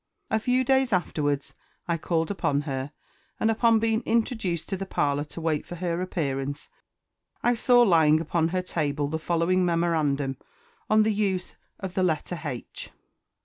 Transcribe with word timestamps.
A 0.31 0.39
few 0.39 0.63
days 0.63 0.91
afterwards., 0.91 1.53
I 1.87 1.95
called 1.99 2.31
upon 2.31 2.61
her, 2.61 2.91
and 3.39 3.51
upon 3.51 3.77
being 3.77 4.01
introduced 4.01 4.67
to 4.69 4.75
the 4.77 4.87
parlour 4.87 5.25
to 5.25 5.39
wait 5.41 5.63
for 5.63 5.75
her 5.75 6.01
appearance, 6.01 6.69
I 7.43 7.53
saw 7.53 7.83
lying 7.83 8.19
upon 8.19 8.47
her 8.47 8.63
table 8.63 9.09
the 9.09 9.19
following: 9.19 9.63
MEMORANDUM 9.63 10.37
ON 10.89 11.03
THE 11.03 11.13
USE 11.13 11.55
OF 11.79 11.93
THE 11.93 12.01
LETTER 12.01 12.41
H. 12.43 12.89